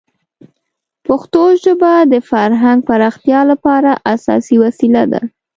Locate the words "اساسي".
4.13-4.55